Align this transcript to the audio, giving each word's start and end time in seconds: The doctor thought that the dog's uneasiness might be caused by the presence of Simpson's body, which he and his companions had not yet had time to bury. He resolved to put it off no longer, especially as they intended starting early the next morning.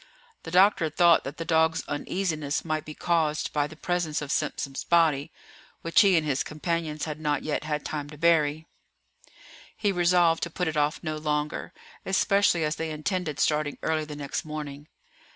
The 0.41 0.49
doctor 0.49 0.89
thought 0.89 1.23
that 1.25 1.37
the 1.37 1.45
dog's 1.45 1.83
uneasiness 1.87 2.65
might 2.65 2.85
be 2.85 2.95
caused 2.95 3.53
by 3.53 3.67
the 3.67 3.75
presence 3.75 4.19
of 4.19 4.31
Simpson's 4.31 4.83
body, 4.83 5.31
which 5.83 6.01
he 6.01 6.17
and 6.17 6.25
his 6.25 6.41
companions 6.43 7.05
had 7.05 7.19
not 7.19 7.43
yet 7.43 7.65
had 7.65 7.85
time 7.85 8.09
to 8.09 8.17
bury. 8.17 8.65
He 9.77 9.91
resolved 9.91 10.41
to 10.41 10.49
put 10.49 10.67
it 10.67 10.75
off 10.75 11.03
no 11.03 11.17
longer, 11.17 11.71
especially 12.03 12.63
as 12.63 12.77
they 12.77 12.89
intended 12.89 13.39
starting 13.39 13.77
early 13.83 14.03
the 14.05 14.15
next 14.15 14.43
morning. 14.43 14.87